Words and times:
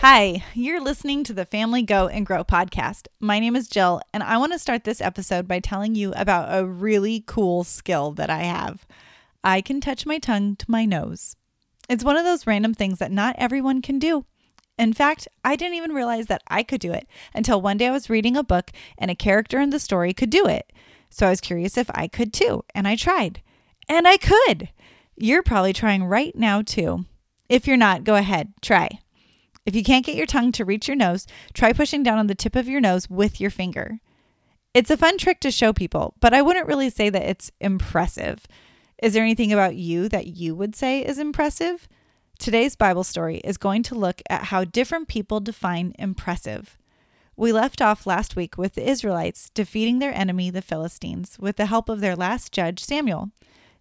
Hi, 0.00 0.42
you're 0.54 0.80
listening 0.80 1.24
to 1.24 1.34
the 1.34 1.44
Family 1.44 1.82
Go 1.82 2.08
and 2.08 2.24
Grow 2.24 2.42
podcast. 2.42 3.06
My 3.20 3.38
name 3.38 3.54
is 3.54 3.68
Jill, 3.68 4.00
and 4.14 4.22
I 4.22 4.38
want 4.38 4.50
to 4.52 4.58
start 4.58 4.84
this 4.84 5.02
episode 5.02 5.46
by 5.46 5.60
telling 5.60 5.94
you 5.94 6.14
about 6.16 6.58
a 6.58 6.64
really 6.64 7.22
cool 7.26 7.64
skill 7.64 8.12
that 8.12 8.30
I 8.30 8.44
have. 8.44 8.86
I 9.44 9.60
can 9.60 9.78
touch 9.78 10.06
my 10.06 10.16
tongue 10.16 10.56
to 10.56 10.70
my 10.70 10.86
nose. 10.86 11.36
It's 11.86 12.02
one 12.02 12.16
of 12.16 12.24
those 12.24 12.46
random 12.46 12.72
things 12.72 12.98
that 12.98 13.12
not 13.12 13.36
everyone 13.36 13.82
can 13.82 13.98
do. 13.98 14.24
In 14.78 14.94
fact, 14.94 15.28
I 15.44 15.54
didn't 15.54 15.76
even 15.76 15.92
realize 15.92 16.28
that 16.28 16.44
I 16.48 16.62
could 16.62 16.80
do 16.80 16.94
it 16.94 17.06
until 17.34 17.60
one 17.60 17.76
day 17.76 17.88
I 17.88 17.92
was 17.92 18.08
reading 18.08 18.38
a 18.38 18.42
book 18.42 18.70
and 18.96 19.10
a 19.10 19.14
character 19.14 19.60
in 19.60 19.68
the 19.68 19.78
story 19.78 20.14
could 20.14 20.30
do 20.30 20.46
it. 20.46 20.72
So 21.10 21.26
I 21.26 21.30
was 21.30 21.42
curious 21.42 21.76
if 21.76 21.90
I 21.92 22.08
could 22.08 22.32
too, 22.32 22.64
and 22.74 22.88
I 22.88 22.96
tried. 22.96 23.42
And 23.86 24.08
I 24.08 24.16
could. 24.16 24.70
You're 25.18 25.42
probably 25.42 25.74
trying 25.74 26.04
right 26.04 26.34
now 26.34 26.62
too. 26.62 27.04
If 27.50 27.66
you're 27.66 27.76
not, 27.76 28.04
go 28.04 28.14
ahead, 28.14 28.54
try. 28.62 29.00
If 29.66 29.76
you 29.76 29.82
can't 29.84 30.06
get 30.06 30.16
your 30.16 30.26
tongue 30.26 30.52
to 30.52 30.64
reach 30.64 30.88
your 30.88 30.96
nose, 30.96 31.26
try 31.52 31.72
pushing 31.72 32.02
down 32.02 32.18
on 32.18 32.26
the 32.26 32.34
tip 32.34 32.56
of 32.56 32.68
your 32.68 32.80
nose 32.80 33.10
with 33.10 33.40
your 33.40 33.50
finger. 33.50 34.00
It's 34.72 34.90
a 34.90 34.96
fun 34.96 35.18
trick 35.18 35.40
to 35.40 35.50
show 35.50 35.72
people, 35.72 36.14
but 36.20 36.32
I 36.32 36.42
wouldn't 36.42 36.66
really 36.66 36.90
say 36.90 37.10
that 37.10 37.28
it's 37.28 37.50
impressive. 37.60 38.46
Is 39.02 39.12
there 39.12 39.22
anything 39.22 39.52
about 39.52 39.76
you 39.76 40.08
that 40.08 40.28
you 40.28 40.54
would 40.54 40.76
say 40.76 41.04
is 41.04 41.18
impressive? 41.18 41.88
Today's 42.38 42.76
Bible 42.76 43.04
story 43.04 43.38
is 43.38 43.58
going 43.58 43.82
to 43.84 43.94
look 43.94 44.22
at 44.30 44.44
how 44.44 44.64
different 44.64 45.08
people 45.08 45.40
define 45.40 45.94
impressive. 45.98 46.78
We 47.36 47.52
left 47.52 47.82
off 47.82 48.06
last 48.06 48.36
week 48.36 48.56
with 48.56 48.74
the 48.74 48.88
Israelites 48.88 49.50
defeating 49.50 49.98
their 49.98 50.14
enemy, 50.14 50.50
the 50.50 50.62
Philistines, 50.62 51.36
with 51.38 51.56
the 51.56 51.66
help 51.66 51.88
of 51.88 52.00
their 52.00 52.16
last 52.16 52.52
judge, 52.52 52.84
Samuel. 52.84 53.30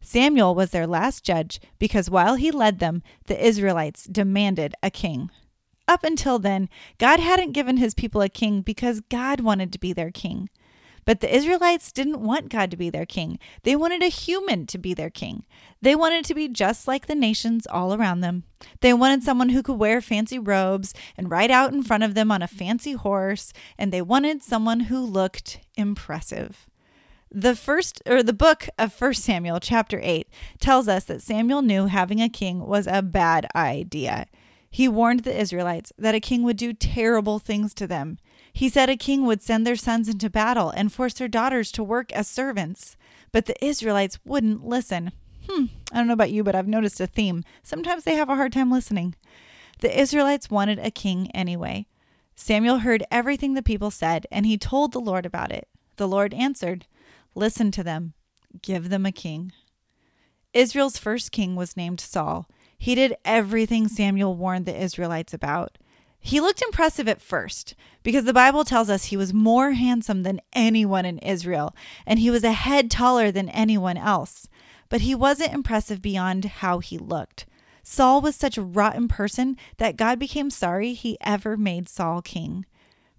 Samuel 0.01 0.55
was 0.55 0.71
their 0.71 0.87
last 0.87 1.23
judge 1.23 1.59
because 1.77 2.09
while 2.09 2.35
he 2.35 2.51
led 2.51 2.79
them, 2.79 3.03
the 3.27 3.45
Israelites 3.45 4.05
demanded 4.05 4.73
a 4.81 4.89
king. 4.89 5.29
Up 5.89 6.03
until 6.03 6.37
then, 6.37 6.69
God 6.99 7.19
hadn't 7.19 7.53
given 7.53 7.77
his 7.77 7.95
people 7.95 8.21
a 8.21 8.29
king 8.29 8.61
because 8.61 9.01
God 9.01 9.39
wanted 9.39 9.73
to 9.73 9.79
be 9.79 9.91
their 9.91 10.11
king. 10.11 10.47
But 11.03 11.19
the 11.19 11.35
Israelites 11.35 11.91
didn't 11.91 12.21
want 12.21 12.49
God 12.49 12.69
to 12.69 12.77
be 12.77 12.91
their 12.91 13.07
king. 13.07 13.39
They 13.63 13.75
wanted 13.75 14.03
a 14.03 14.07
human 14.09 14.67
to 14.67 14.77
be 14.77 14.93
their 14.93 15.09
king. 15.09 15.45
They 15.81 15.95
wanted 15.95 16.25
to 16.25 16.35
be 16.35 16.47
just 16.47 16.87
like 16.87 17.07
the 17.07 17.15
nations 17.15 17.65
all 17.65 17.95
around 17.95 18.21
them. 18.21 18.43
They 18.81 18.93
wanted 18.93 19.23
someone 19.23 19.49
who 19.49 19.63
could 19.63 19.79
wear 19.79 19.99
fancy 19.99 20.37
robes 20.37 20.93
and 21.17 21.31
ride 21.31 21.49
out 21.49 21.73
in 21.73 21.81
front 21.81 22.03
of 22.03 22.13
them 22.13 22.31
on 22.31 22.43
a 22.43 22.47
fancy 22.47 22.91
horse, 22.91 23.51
and 23.75 23.91
they 23.91 24.03
wanted 24.03 24.43
someone 24.43 24.81
who 24.81 24.99
looked 24.99 25.59
impressive. 25.75 26.67
The 27.31 27.55
first 27.55 28.03
or 28.05 28.21
the 28.21 28.31
book 28.31 28.69
of 28.77 28.99
1 29.01 29.15
Samuel 29.15 29.59
chapter 29.59 29.99
8 30.03 30.27
tells 30.59 30.87
us 30.87 31.05
that 31.05 31.23
Samuel 31.23 31.63
knew 31.63 31.87
having 31.87 32.21
a 32.21 32.29
king 32.29 32.67
was 32.67 32.85
a 32.85 33.01
bad 33.01 33.47
idea. 33.55 34.27
He 34.69 34.87
warned 34.87 35.21
the 35.21 35.37
Israelites 35.37 35.91
that 35.97 36.15
a 36.15 36.19
king 36.19 36.43
would 36.43 36.57
do 36.57 36.73
terrible 36.73 37.39
things 37.39 37.73
to 37.75 37.87
them. 37.87 38.19
He 38.53 38.69
said 38.69 38.89
a 38.89 38.95
king 38.95 39.25
would 39.25 39.41
send 39.41 39.65
their 39.65 39.75
sons 39.75 40.07
into 40.07 40.29
battle 40.29 40.69
and 40.69 40.93
force 40.93 41.13
their 41.13 41.27
daughters 41.27 41.71
to 41.73 41.83
work 41.83 42.11
as 42.11 42.27
servants. 42.27 42.95
But 43.31 43.45
the 43.45 43.65
Israelites 43.65 44.19
wouldn't 44.25 44.65
listen. 44.65 45.11
Hmm, 45.49 45.65
I 45.91 45.97
don't 45.97 46.07
know 46.07 46.13
about 46.13 46.31
you, 46.31 46.43
but 46.43 46.55
I've 46.55 46.67
noticed 46.67 46.99
a 46.99 47.07
theme. 47.07 47.43
Sometimes 47.63 48.03
they 48.03 48.15
have 48.15 48.29
a 48.29 48.35
hard 48.35 48.53
time 48.53 48.71
listening. 48.71 49.15
The 49.79 49.99
Israelites 49.99 50.49
wanted 50.49 50.79
a 50.79 50.91
king 50.91 51.31
anyway. 51.31 51.87
Samuel 52.35 52.79
heard 52.79 53.03
everything 53.11 53.53
the 53.53 53.63
people 53.63 53.91
said, 53.91 54.27
and 54.31 54.45
he 54.45 54.57
told 54.57 54.91
the 54.91 54.99
Lord 54.99 55.25
about 55.25 55.51
it. 55.51 55.67
The 55.97 56.07
Lord 56.07 56.33
answered, 56.33 56.85
Listen 57.35 57.71
to 57.71 57.83
them, 57.83 58.13
give 58.61 58.89
them 58.89 59.05
a 59.05 59.11
king. 59.11 59.51
Israel's 60.53 60.97
first 60.97 61.31
king 61.31 61.55
was 61.55 61.77
named 61.77 61.99
Saul. 61.99 62.49
He 62.81 62.95
did 62.95 63.17
everything 63.25 63.89
Samuel 63.89 64.35
warned 64.35 64.65
the 64.65 64.81
Israelites 64.81 65.33
about. 65.33 65.77
He 66.17 66.39
looked 66.39 66.61
impressive 66.61 67.09
at 67.09 67.21
first 67.21 67.75
because 68.03 68.23
the 68.23 68.33
Bible 68.33 68.63
tells 68.63 68.89
us 68.89 69.05
he 69.05 69.17
was 69.17 69.33
more 69.33 69.73
handsome 69.73 70.23
than 70.23 70.41
anyone 70.53 71.05
in 71.05 71.19
Israel 71.19 71.75
and 72.05 72.19
he 72.19 72.31
was 72.31 72.43
a 72.45 72.53
head 72.53 72.89
taller 72.89 73.31
than 73.31 73.49
anyone 73.49 73.97
else. 73.97 74.47
But 74.87 75.01
he 75.01 75.13
wasn't 75.13 75.53
impressive 75.53 76.01
beyond 76.01 76.45
how 76.45 76.79
he 76.79 76.97
looked. 76.97 77.45
Saul 77.83 78.21
was 78.21 78.35
such 78.35 78.57
a 78.57 78.63
rotten 78.63 79.09
person 79.09 79.57
that 79.77 79.97
God 79.97 80.17
became 80.17 80.49
sorry 80.49 80.93
he 80.93 81.17
ever 81.19 81.57
made 81.57 81.89
Saul 81.89 82.21
king. 82.21 82.65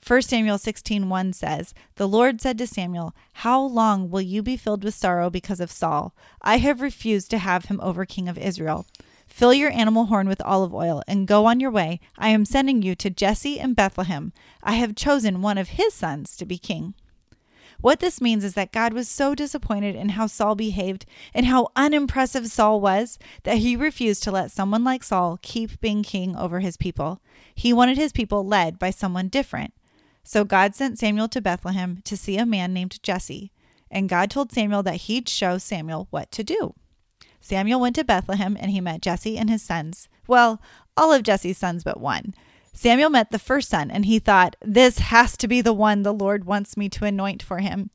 1 0.06 0.22
Samuel 0.22 0.56
16:1 0.56 1.34
says, 1.34 1.74
"The 1.96 2.08
Lord 2.08 2.40
said 2.40 2.56
to 2.58 2.66
Samuel, 2.66 3.14
How 3.34 3.60
long 3.60 4.08
will 4.08 4.22
you 4.22 4.42
be 4.42 4.56
filled 4.56 4.84
with 4.84 4.94
sorrow 4.94 5.28
because 5.28 5.60
of 5.60 5.70
Saul? 5.70 6.14
I 6.40 6.56
have 6.58 6.80
refused 6.80 7.30
to 7.30 7.38
have 7.38 7.66
him 7.66 7.78
over 7.82 8.06
king 8.06 8.26
of 8.26 8.38
Israel." 8.38 8.86
Fill 9.30 9.54
your 9.54 9.70
animal 9.70 10.06
horn 10.06 10.28
with 10.28 10.42
olive 10.42 10.74
oil 10.74 11.02
and 11.08 11.26
go 11.26 11.46
on 11.46 11.60
your 11.60 11.70
way. 11.70 12.00
I 12.18 12.28
am 12.28 12.44
sending 12.44 12.82
you 12.82 12.94
to 12.96 13.08
Jesse 13.08 13.58
in 13.58 13.74
Bethlehem. 13.74 14.32
I 14.62 14.72
have 14.72 14.96
chosen 14.96 15.40
one 15.40 15.56
of 15.56 15.68
his 15.68 15.94
sons 15.94 16.36
to 16.36 16.44
be 16.44 16.58
king. 16.58 16.94
What 17.80 18.00
this 18.00 18.20
means 18.20 18.44
is 18.44 18.52
that 18.54 18.72
God 18.72 18.92
was 18.92 19.08
so 19.08 19.34
disappointed 19.34 19.96
in 19.96 20.10
how 20.10 20.26
Saul 20.26 20.54
behaved 20.54 21.06
and 21.32 21.46
how 21.46 21.68
unimpressive 21.74 22.48
Saul 22.48 22.80
was 22.80 23.18
that 23.44 23.58
he 23.58 23.76
refused 23.76 24.22
to 24.24 24.30
let 24.30 24.50
someone 24.50 24.84
like 24.84 25.02
Saul 25.02 25.38
keep 25.40 25.80
being 25.80 26.02
king 26.02 26.36
over 26.36 26.60
his 26.60 26.76
people. 26.76 27.22
He 27.54 27.72
wanted 27.72 27.96
his 27.96 28.12
people 28.12 28.46
led 28.46 28.78
by 28.78 28.90
someone 28.90 29.28
different. 29.28 29.72
So 30.22 30.44
God 30.44 30.74
sent 30.74 30.98
Samuel 30.98 31.28
to 31.28 31.40
Bethlehem 31.40 32.02
to 32.04 32.16
see 32.16 32.36
a 32.36 32.44
man 32.44 32.74
named 32.74 33.02
Jesse. 33.02 33.52
And 33.90 34.08
God 34.08 34.30
told 34.30 34.52
Samuel 34.52 34.82
that 34.82 34.96
he'd 34.96 35.28
show 35.28 35.56
Samuel 35.56 36.08
what 36.10 36.30
to 36.32 36.44
do. 36.44 36.74
Samuel 37.40 37.80
went 37.80 37.96
to 37.96 38.04
Bethlehem 38.04 38.56
and 38.60 38.70
he 38.70 38.80
met 38.80 39.02
Jesse 39.02 39.38
and 39.38 39.50
his 39.50 39.62
sons. 39.62 40.08
Well, 40.26 40.60
all 40.96 41.12
of 41.12 41.22
Jesse's 41.22 41.58
sons 41.58 41.82
but 41.82 42.00
one. 42.00 42.34
Samuel 42.72 43.10
met 43.10 43.30
the 43.30 43.38
first 43.38 43.68
son 43.68 43.90
and 43.90 44.04
he 44.04 44.18
thought, 44.18 44.56
This 44.62 44.98
has 44.98 45.36
to 45.38 45.48
be 45.48 45.60
the 45.60 45.72
one 45.72 46.02
the 46.02 46.12
Lord 46.12 46.44
wants 46.44 46.76
me 46.76 46.88
to 46.90 47.04
anoint 47.04 47.42
for 47.42 47.58
him. 47.58 47.90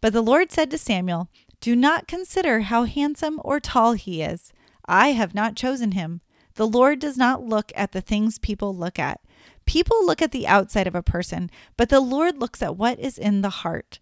But 0.00 0.12
the 0.12 0.22
Lord 0.22 0.52
said 0.52 0.70
to 0.70 0.78
Samuel, 0.78 1.28
Do 1.60 1.74
not 1.74 2.06
consider 2.06 2.60
how 2.60 2.84
handsome 2.84 3.40
or 3.42 3.60
tall 3.60 3.94
he 3.94 4.22
is. 4.22 4.52
I 4.86 5.08
have 5.08 5.34
not 5.34 5.56
chosen 5.56 5.92
him. 5.92 6.20
The 6.54 6.66
Lord 6.66 6.98
does 6.98 7.16
not 7.16 7.42
look 7.42 7.72
at 7.74 7.92
the 7.92 8.00
things 8.00 8.38
people 8.38 8.76
look 8.76 8.98
at. 8.98 9.20
People 9.64 10.04
look 10.04 10.20
at 10.20 10.32
the 10.32 10.46
outside 10.46 10.86
of 10.86 10.94
a 10.94 11.02
person, 11.02 11.50
but 11.76 11.88
the 11.88 12.00
Lord 12.00 12.38
looks 12.38 12.62
at 12.62 12.76
what 12.76 12.98
is 12.98 13.16
in 13.16 13.42
the 13.42 13.50
heart. 13.50 14.00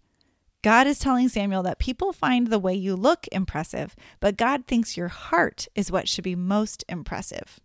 God 0.63 0.85
is 0.85 0.99
telling 0.99 1.27
Samuel 1.27 1.63
that 1.63 1.79
people 1.79 2.13
find 2.13 2.47
the 2.47 2.59
way 2.59 2.73
you 2.73 2.95
look 2.95 3.27
impressive, 3.31 3.95
but 4.19 4.37
God 4.37 4.67
thinks 4.67 4.95
your 4.95 5.07
heart 5.07 5.67
is 5.75 5.91
what 5.91 6.07
should 6.07 6.23
be 6.23 6.35
most 6.35 6.83
impressive. 6.87 7.59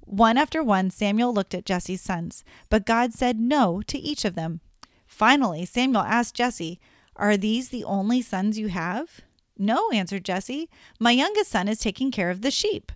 One 0.00 0.36
after 0.36 0.62
one, 0.62 0.90
Samuel 0.90 1.32
looked 1.32 1.54
at 1.54 1.64
Jesse's 1.64 2.00
sons, 2.00 2.44
but 2.68 2.84
God 2.84 3.14
said 3.14 3.38
no 3.38 3.80
to 3.82 3.98
each 3.98 4.24
of 4.24 4.34
them. 4.34 4.60
Finally, 5.06 5.64
Samuel 5.64 6.02
asked 6.02 6.34
Jesse, 6.34 6.78
Are 7.16 7.36
these 7.36 7.68
the 7.70 7.84
only 7.84 8.20
sons 8.20 8.58
you 8.58 8.68
have? 8.68 9.20
No, 9.56 9.90
answered 9.90 10.24
Jesse. 10.24 10.68
My 10.98 11.12
youngest 11.12 11.50
son 11.50 11.68
is 11.68 11.78
taking 11.78 12.10
care 12.10 12.30
of 12.30 12.42
the 12.42 12.50
sheep. 12.50 12.92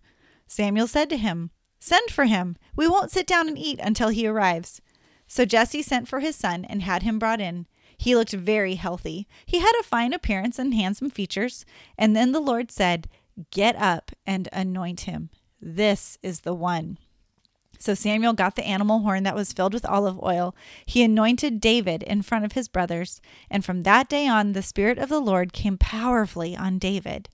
Samuel 0.47 0.87
said 0.87 1.09
to 1.11 1.17
him, 1.17 1.51
Send 1.79 2.11
for 2.11 2.25
him. 2.25 2.57
We 2.75 2.89
won't 2.89 3.11
sit 3.11 3.27
down 3.27 3.49
and 3.49 3.59
eat 3.59 3.79
until 3.83 4.09
he 4.09 4.27
arrives. 4.27 4.81
So 5.27 5.45
Jesse 5.45 5.83
sent 5.83 6.09
for 6.09 6.21
his 6.21 6.37
son 6.37 6.65
and 6.65 6.83
had 6.83 7.03
him 7.03 7.19
brought 7.19 7.41
in. 7.41 7.67
He 7.97 8.17
looked 8.17 8.33
very 8.33 8.75
healthy. 8.75 9.27
He 9.47 9.59
had 9.59 9.73
a 9.81 9.85
fine 9.85 10.13
appearance 10.13 10.59
and 10.59 10.75
handsome 10.75 11.11
features. 11.11 11.65
And 11.97 12.15
then 12.15 12.33
the 12.33 12.41
Lord 12.41 12.71
said, 12.71 13.09
Get 13.51 13.77
up 13.77 14.13
and 14.27 14.49
anoint 14.53 15.03
him. 15.03 15.31
This 15.61 16.19
is 16.23 16.41
the 16.41 16.55
one. 16.55 16.99
So 17.79 17.95
Samuel 17.95 18.33
got 18.33 18.57
the 18.57 18.67
animal 18.67 19.01
horn 19.01 19.25
that 19.25 19.35
was 19.35 19.53
filled 19.53 19.75
with 19.75 19.85
olive 19.85 20.23
oil. 20.23 20.55
He 20.87 21.03
anointed 21.03 21.61
David 21.61 22.03
in 22.03 22.23
front 22.23 22.45
of 22.45 22.53
his 22.53 22.69
brothers. 22.69 23.21
And 23.51 23.65
from 23.65 23.83
that 23.83 24.09
day 24.09 24.27
on, 24.27 24.53
the 24.53 24.63
Spirit 24.63 24.99
of 24.99 25.09
the 25.09 25.21
Lord 25.21 25.53
came 25.53 25.77
powerfully 25.77 26.57
on 26.57 26.79
David. 26.79 27.29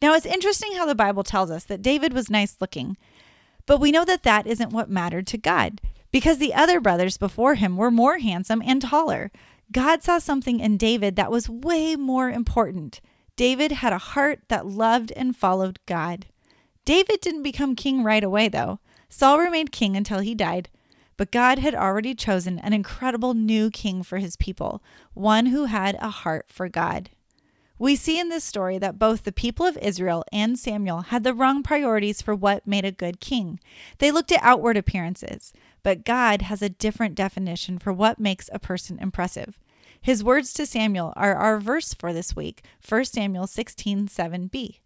Now, 0.00 0.14
it's 0.14 0.26
interesting 0.26 0.72
how 0.76 0.86
the 0.86 0.94
Bible 0.94 1.24
tells 1.24 1.50
us 1.50 1.64
that 1.64 1.82
David 1.82 2.12
was 2.12 2.30
nice 2.30 2.56
looking, 2.60 2.96
but 3.64 3.80
we 3.80 3.90
know 3.90 4.04
that 4.04 4.22
that 4.22 4.46
isn't 4.46 4.72
what 4.72 4.90
mattered 4.90 5.26
to 5.28 5.38
God 5.38 5.80
because 6.10 6.38
the 6.38 6.54
other 6.54 6.80
brothers 6.80 7.16
before 7.18 7.54
him 7.54 7.76
were 7.76 7.90
more 7.90 8.18
handsome 8.18 8.62
and 8.64 8.82
taller. 8.82 9.30
God 9.72 10.02
saw 10.02 10.18
something 10.18 10.60
in 10.60 10.76
David 10.76 11.16
that 11.16 11.30
was 11.30 11.48
way 11.48 11.96
more 11.96 12.30
important. 12.30 13.00
David 13.36 13.72
had 13.72 13.92
a 13.92 13.98
heart 13.98 14.40
that 14.48 14.66
loved 14.66 15.12
and 15.12 15.36
followed 15.36 15.78
God. 15.86 16.26
David 16.84 17.20
didn't 17.20 17.42
become 17.42 17.74
king 17.74 18.02
right 18.02 18.24
away, 18.24 18.48
though. 18.48 18.80
Saul 19.08 19.38
remained 19.38 19.72
king 19.72 19.96
until 19.96 20.20
he 20.20 20.34
died. 20.34 20.68
But 21.16 21.32
God 21.32 21.58
had 21.58 21.74
already 21.74 22.14
chosen 22.14 22.58
an 22.58 22.72
incredible 22.72 23.34
new 23.34 23.70
king 23.70 24.02
for 24.02 24.18
his 24.18 24.36
people, 24.36 24.82
one 25.14 25.46
who 25.46 25.64
had 25.64 25.96
a 26.00 26.10
heart 26.10 26.46
for 26.48 26.68
God. 26.68 27.10
We 27.78 27.94
see 27.94 28.18
in 28.18 28.30
this 28.30 28.44
story 28.44 28.78
that 28.78 28.98
both 28.98 29.24
the 29.24 29.32
people 29.32 29.66
of 29.66 29.76
Israel 29.78 30.24
and 30.32 30.58
Samuel 30.58 31.02
had 31.02 31.24
the 31.24 31.34
wrong 31.34 31.62
priorities 31.62 32.22
for 32.22 32.34
what 32.34 32.66
made 32.66 32.86
a 32.86 32.92
good 32.92 33.20
king. 33.20 33.60
They 33.98 34.10
looked 34.10 34.32
at 34.32 34.42
outward 34.42 34.78
appearances, 34.78 35.52
but 35.86 36.04
God 36.04 36.42
has 36.42 36.62
a 36.62 36.68
different 36.68 37.14
definition 37.14 37.78
for 37.78 37.92
what 37.92 38.18
makes 38.18 38.50
a 38.52 38.58
person 38.58 38.98
impressive. 38.98 39.56
His 40.00 40.24
words 40.24 40.52
to 40.54 40.66
Samuel 40.66 41.12
are 41.14 41.36
our 41.36 41.60
verse 41.60 41.94
for 41.94 42.12
this 42.12 42.34
week, 42.34 42.64
1 42.88 43.04
Samuel 43.04 43.46
16 43.46 44.08
7b. 44.08 44.80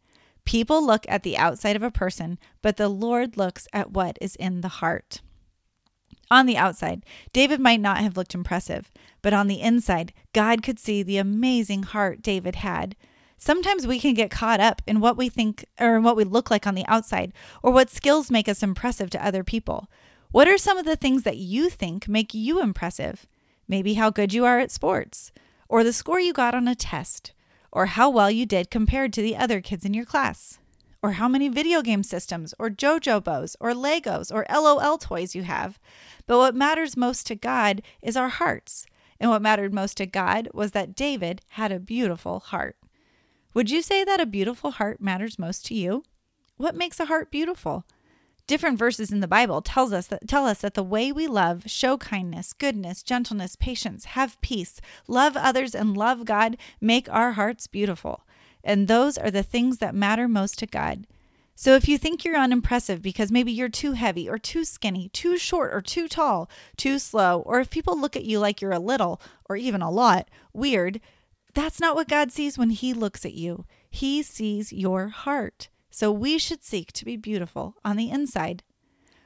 People 0.44 0.86
look 0.86 1.06
at 1.08 1.22
the 1.22 1.38
outside 1.38 1.74
of 1.74 1.82
a 1.82 1.90
person, 1.90 2.38
but 2.60 2.76
the 2.76 2.90
Lord 2.90 3.38
looks 3.38 3.66
at 3.72 3.92
what 3.92 4.18
is 4.20 4.36
in 4.36 4.60
the 4.60 4.68
heart. 4.68 5.22
On 6.30 6.44
the 6.44 6.58
outside, 6.58 7.06
David 7.32 7.60
might 7.60 7.80
not 7.80 8.00
have 8.00 8.18
looked 8.18 8.34
impressive, 8.34 8.90
but 9.22 9.32
on 9.32 9.46
the 9.46 9.62
inside, 9.62 10.12
God 10.34 10.62
could 10.62 10.78
see 10.78 11.02
the 11.02 11.16
amazing 11.16 11.84
heart 11.84 12.20
David 12.20 12.56
had. 12.56 12.94
Sometimes 13.38 13.86
we 13.86 14.00
can 14.00 14.12
get 14.12 14.30
caught 14.30 14.60
up 14.60 14.82
in 14.86 15.00
what 15.00 15.16
we 15.16 15.30
think 15.30 15.64
or 15.80 15.98
what 15.98 16.14
we 16.14 16.24
look 16.24 16.50
like 16.50 16.66
on 16.66 16.74
the 16.74 16.84
outside 16.88 17.32
or 17.62 17.72
what 17.72 17.88
skills 17.88 18.30
make 18.30 18.50
us 18.50 18.62
impressive 18.62 19.08
to 19.08 19.26
other 19.26 19.42
people. 19.42 19.88
What 20.32 20.46
are 20.46 20.58
some 20.58 20.78
of 20.78 20.84
the 20.84 20.94
things 20.94 21.24
that 21.24 21.38
you 21.38 21.68
think 21.68 22.06
make 22.06 22.32
you 22.32 22.62
impressive? 22.62 23.26
Maybe 23.66 23.94
how 23.94 24.10
good 24.10 24.32
you 24.32 24.44
are 24.44 24.60
at 24.60 24.70
sports, 24.70 25.32
or 25.68 25.82
the 25.82 25.92
score 25.92 26.20
you 26.20 26.32
got 26.32 26.54
on 26.54 26.68
a 26.68 26.76
test, 26.76 27.32
or 27.72 27.86
how 27.86 28.08
well 28.10 28.30
you 28.30 28.46
did 28.46 28.70
compared 28.70 29.12
to 29.14 29.22
the 29.22 29.36
other 29.36 29.60
kids 29.60 29.84
in 29.84 29.92
your 29.92 30.04
class, 30.04 30.60
or 31.02 31.12
how 31.12 31.26
many 31.26 31.48
video 31.48 31.82
game 31.82 32.04
systems, 32.04 32.54
or 32.60 32.70
JoJo 32.70 33.24
bows, 33.24 33.56
or 33.58 33.72
Legos, 33.72 34.32
or 34.32 34.46
LOL 34.48 34.98
toys 34.98 35.34
you 35.34 35.42
have. 35.42 35.80
But 36.28 36.38
what 36.38 36.54
matters 36.54 36.96
most 36.96 37.26
to 37.26 37.34
God 37.34 37.82
is 38.00 38.16
our 38.16 38.28
hearts. 38.28 38.86
And 39.18 39.30
what 39.30 39.42
mattered 39.42 39.74
most 39.74 39.96
to 39.96 40.06
God 40.06 40.48
was 40.54 40.70
that 40.70 40.94
David 40.94 41.40
had 41.48 41.72
a 41.72 41.80
beautiful 41.80 42.38
heart. 42.38 42.76
Would 43.52 43.68
you 43.68 43.82
say 43.82 44.04
that 44.04 44.20
a 44.20 44.26
beautiful 44.26 44.70
heart 44.70 45.00
matters 45.00 45.40
most 45.40 45.66
to 45.66 45.74
you? 45.74 46.04
What 46.56 46.76
makes 46.76 47.00
a 47.00 47.06
heart 47.06 47.32
beautiful? 47.32 47.84
Different 48.50 48.80
verses 48.80 49.12
in 49.12 49.20
the 49.20 49.28
Bible 49.28 49.62
tells 49.62 49.92
us 49.92 50.08
that 50.08 50.26
tell 50.26 50.44
us 50.44 50.62
that 50.62 50.74
the 50.74 50.82
way 50.82 51.12
we 51.12 51.28
love, 51.28 51.62
show 51.66 51.96
kindness, 51.96 52.52
goodness, 52.52 53.04
gentleness, 53.04 53.54
patience, 53.54 54.06
have 54.06 54.40
peace, 54.40 54.80
love 55.06 55.36
others 55.36 55.72
and 55.72 55.96
love 55.96 56.24
God 56.24 56.56
make 56.80 57.08
our 57.08 57.30
hearts 57.30 57.68
beautiful. 57.68 58.26
And 58.64 58.88
those 58.88 59.16
are 59.16 59.30
the 59.30 59.44
things 59.44 59.78
that 59.78 59.94
matter 59.94 60.26
most 60.26 60.58
to 60.58 60.66
God. 60.66 61.06
So 61.54 61.76
if 61.76 61.86
you 61.86 61.96
think 61.96 62.24
you're 62.24 62.36
unimpressive 62.36 63.00
because 63.00 63.30
maybe 63.30 63.52
you're 63.52 63.68
too 63.68 63.92
heavy 63.92 64.28
or 64.28 64.36
too 64.36 64.64
skinny, 64.64 65.10
too 65.10 65.38
short 65.38 65.72
or 65.72 65.80
too 65.80 66.08
tall, 66.08 66.50
too 66.76 66.98
slow, 66.98 67.42
or 67.42 67.60
if 67.60 67.70
people 67.70 68.00
look 68.00 68.16
at 68.16 68.24
you 68.24 68.40
like 68.40 68.60
you're 68.60 68.72
a 68.72 68.80
little 68.80 69.22
or 69.48 69.54
even 69.54 69.80
a 69.80 69.92
lot 69.92 70.28
weird, 70.52 71.00
that's 71.54 71.78
not 71.78 71.94
what 71.94 72.08
God 72.08 72.32
sees 72.32 72.58
when 72.58 72.70
He 72.70 72.94
looks 72.94 73.24
at 73.24 73.34
you. 73.34 73.64
He 73.88 74.24
sees 74.24 74.72
your 74.72 75.06
heart. 75.10 75.68
So 75.90 76.12
we 76.12 76.38
should 76.38 76.62
seek 76.62 76.92
to 76.92 77.04
be 77.04 77.16
beautiful 77.16 77.76
on 77.84 77.96
the 77.96 78.10
inside. 78.10 78.62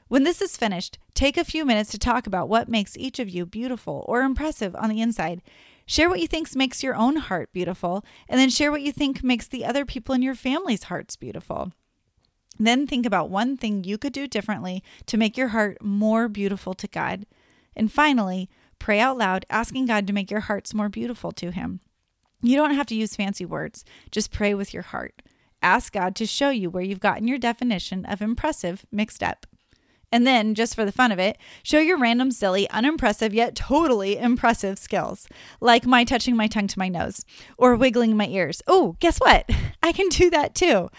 When 0.07 0.23
this 0.23 0.41
is 0.41 0.57
finished, 0.57 0.99
take 1.13 1.37
a 1.37 1.43
few 1.43 1.65
minutes 1.65 1.89
to 1.91 1.97
talk 1.97 2.27
about 2.27 2.49
what 2.49 2.69
makes 2.69 2.97
each 2.97 3.19
of 3.19 3.29
you 3.29 3.45
beautiful 3.45 4.05
or 4.07 4.21
impressive 4.21 4.75
on 4.75 4.89
the 4.89 5.01
inside. 5.01 5.41
Share 5.87 6.09
what 6.09 6.19
you 6.19 6.27
think 6.27 6.55
makes 6.55 6.83
your 6.83 6.95
own 6.95 7.15
heart 7.17 7.51
beautiful, 7.53 8.03
and 8.27 8.39
then 8.39 8.49
share 8.49 8.71
what 8.71 8.81
you 8.81 8.91
think 8.91 9.23
makes 9.23 9.47
the 9.47 9.65
other 9.65 9.85
people 9.85 10.13
in 10.15 10.21
your 10.21 10.35
family's 10.35 10.83
hearts 10.83 11.15
beautiful. 11.15 11.71
Then 12.59 12.87
think 12.87 13.05
about 13.05 13.29
one 13.29 13.57
thing 13.57 13.83
you 13.83 13.97
could 13.97 14.13
do 14.13 14.27
differently 14.27 14.83
to 15.07 15.17
make 15.17 15.37
your 15.37 15.49
heart 15.49 15.77
more 15.81 16.27
beautiful 16.27 16.73
to 16.75 16.87
God. 16.87 17.25
And 17.75 17.91
finally, 17.91 18.49
pray 18.79 18.99
out 18.99 19.17
loud, 19.17 19.45
asking 19.49 19.87
God 19.87 20.07
to 20.07 20.13
make 20.13 20.31
your 20.31 20.41
hearts 20.41 20.73
more 20.73 20.89
beautiful 20.89 21.31
to 21.33 21.51
Him. 21.51 21.81
You 22.41 22.55
don't 22.55 22.75
have 22.75 22.87
to 22.87 22.95
use 22.95 23.15
fancy 23.15 23.45
words, 23.45 23.83
just 24.11 24.31
pray 24.31 24.53
with 24.53 24.73
your 24.73 24.83
heart. 24.83 25.21
Ask 25.65 25.93
God 25.93 26.15
to 26.17 26.27
show 26.27 26.51
you 26.51 26.69
where 26.69 26.83
you've 26.83 26.99
gotten 26.99 27.27
your 27.27 27.39
definition 27.39 28.05
of 28.05 28.21
impressive 28.21 28.85
mixed 28.91 29.23
up. 29.23 29.47
And 30.11 30.27
then, 30.27 30.53
just 30.53 30.75
for 30.75 30.85
the 30.85 30.91
fun 30.91 31.11
of 31.11 31.17
it, 31.17 31.39
show 31.63 31.79
your 31.79 31.97
random, 31.97 32.29
silly, 32.29 32.69
unimpressive, 32.69 33.33
yet 33.33 33.55
totally 33.55 34.15
impressive 34.15 34.77
skills, 34.77 35.27
like 35.59 35.87
my 35.87 36.03
touching 36.03 36.35
my 36.35 36.45
tongue 36.45 36.67
to 36.67 36.77
my 36.77 36.87
nose 36.87 37.25
or 37.57 37.75
wiggling 37.75 38.15
my 38.15 38.27
ears. 38.27 38.61
Oh, 38.67 38.95
guess 38.99 39.17
what? 39.17 39.49
I 39.83 39.91
can 39.91 40.07
do 40.09 40.29
that 40.29 40.53
too. 40.53 40.91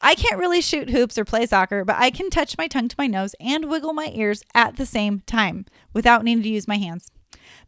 I 0.00 0.14
can't 0.14 0.38
really 0.38 0.60
shoot 0.60 0.90
hoops 0.90 1.18
or 1.18 1.24
play 1.24 1.44
soccer, 1.44 1.84
but 1.84 1.96
I 1.98 2.10
can 2.10 2.30
touch 2.30 2.56
my 2.56 2.68
tongue 2.68 2.86
to 2.86 2.96
my 2.96 3.08
nose 3.08 3.34
and 3.40 3.68
wiggle 3.68 3.92
my 3.92 4.12
ears 4.14 4.44
at 4.54 4.76
the 4.76 4.86
same 4.86 5.18
time 5.26 5.66
without 5.92 6.22
needing 6.22 6.44
to 6.44 6.48
use 6.48 6.68
my 6.68 6.78
hands. 6.78 7.10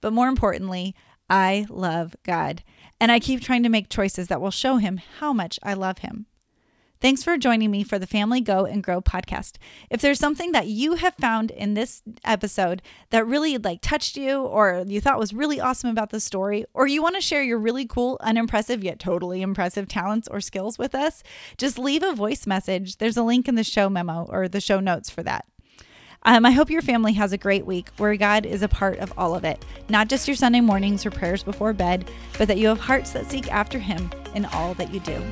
But 0.01 0.13
more 0.13 0.29
importantly, 0.29 0.95
I 1.29 1.67
love 1.69 2.15
God, 2.23 2.63
and 3.01 3.11
I 3.11 3.19
keep 3.19 3.41
trying 3.41 3.65
to 3.65 3.69
make 3.69 3.89
choices 3.89 4.29
that 4.29 4.41
will 4.41 4.53
show 4.53 4.77
him 4.77 5.01
how 5.19 5.33
much 5.33 5.59
I 5.61 5.75
love 5.75 5.99
him. 5.99 6.27
Thanks 7.05 7.23
for 7.23 7.37
joining 7.37 7.71
me 7.71 7.85
for 7.85 7.99
the 7.99 8.07
Family 8.07 8.41
Go 8.41 8.65
and 8.65 8.83
Grow 8.83 9.03
podcast. 9.03 9.57
If 9.91 10.01
there's 10.01 10.19
something 10.19 10.53
that 10.53 10.69
you 10.69 10.95
have 10.95 11.15
found 11.17 11.51
in 11.51 11.75
this 11.75 12.01
episode 12.25 12.81
that 13.11 13.27
really 13.27 13.59
like 13.59 13.83
touched 13.83 14.17
you 14.17 14.41
or 14.41 14.85
you 14.87 15.03
thought 15.03 15.19
was 15.19 15.35
really 15.35 15.61
awesome 15.61 15.91
about 15.91 16.09
the 16.09 16.19
story 16.19 16.65
or 16.73 16.87
you 16.87 17.03
want 17.03 17.17
to 17.17 17.21
share 17.21 17.43
your 17.43 17.59
really 17.59 17.85
cool, 17.85 18.17
unimpressive 18.23 18.83
yet 18.83 18.99
totally 18.99 19.43
impressive 19.43 19.87
talents 19.87 20.29
or 20.29 20.41
skills 20.41 20.79
with 20.79 20.95
us, 20.95 21.23
just 21.59 21.79
leave 21.79 22.03
a 22.03 22.15
voice 22.15 22.47
message. 22.47 22.97
There's 22.97 23.19
a 23.19 23.23
link 23.23 23.49
in 23.49 23.55
the 23.57 23.65
show 23.65 23.91
memo 23.91 24.27
or 24.31 24.49
the 24.49 24.63
show 24.63 24.81
notes 24.81 25.11
for 25.11 25.23
that. 25.25 25.45
Um, 26.23 26.47
I 26.47 26.53
hope 26.53 26.71
your 26.71 26.81
family 26.81 27.13
has 27.13 27.35
a 27.35 27.37
great 27.37 27.67
week 27.67 27.91
where 27.99 28.17
God 28.17 28.47
is 28.47 28.63
a 28.63 28.69
part 28.69 28.99
of 29.01 29.13
all 29.19 29.35
of 29.35 29.45
it, 29.45 29.63
not 29.91 30.09
just 30.09 30.27
your 30.27 30.37
Sunday 30.37 30.63
mornings 30.63 31.05
or 31.05 31.11
prayers 31.11 31.43
before 31.43 31.75
bed, 31.75 32.11
but 32.39 32.49
that 32.49 32.57
you 32.57 32.69
have 32.69 32.81
hearts 32.81 33.11
that 33.11 33.31
seek 33.31 33.53
after 33.53 33.79
Him 33.79 34.11
in 34.35 34.47
all 34.47 34.73
that 34.73 34.95
you 34.95 35.01
do. 35.01 35.23